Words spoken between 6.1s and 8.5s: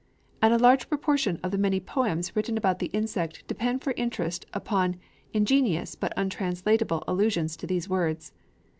untranslatable allusions to those words.